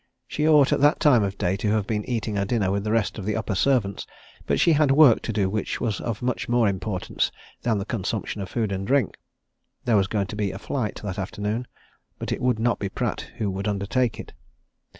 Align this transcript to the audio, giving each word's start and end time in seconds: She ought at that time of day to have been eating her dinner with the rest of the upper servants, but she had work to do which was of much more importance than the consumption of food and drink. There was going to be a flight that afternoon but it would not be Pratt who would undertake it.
She 0.27 0.49
ought 0.49 0.73
at 0.73 0.79
that 0.81 0.99
time 0.99 1.21
of 1.21 1.37
day 1.37 1.55
to 1.57 1.69
have 1.73 1.85
been 1.85 2.03
eating 2.09 2.35
her 2.35 2.43
dinner 2.43 2.71
with 2.71 2.83
the 2.83 2.91
rest 2.91 3.19
of 3.19 3.25
the 3.25 3.35
upper 3.35 3.53
servants, 3.53 4.07
but 4.47 4.59
she 4.59 4.73
had 4.73 4.89
work 4.89 5.21
to 5.21 5.31
do 5.31 5.47
which 5.47 5.79
was 5.79 6.01
of 6.01 6.23
much 6.23 6.49
more 6.49 6.67
importance 6.67 7.31
than 7.61 7.77
the 7.77 7.85
consumption 7.85 8.41
of 8.41 8.49
food 8.49 8.71
and 8.71 8.87
drink. 8.87 9.19
There 9.85 9.97
was 9.97 10.07
going 10.07 10.25
to 10.25 10.35
be 10.35 10.49
a 10.49 10.57
flight 10.57 10.99
that 11.03 11.19
afternoon 11.19 11.67
but 12.17 12.31
it 12.31 12.41
would 12.41 12.57
not 12.57 12.79
be 12.79 12.89
Pratt 12.89 13.29
who 13.37 13.51
would 13.51 13.67
undertake 13.67 14.19
it. 14.19 14.33